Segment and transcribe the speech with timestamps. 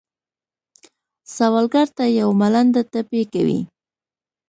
[1.35, 3.59] سوالګر ته یو ملنډه ټپي کوي